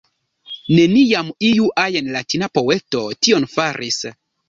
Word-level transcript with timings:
Neniam 0.77 1.29
iu 1.51 1.69
ajn 1.83 2.11
Latina 2.17 2.53
poeto 2.59 3.07
tion 3.25 3.51
faris! 3.57 4.05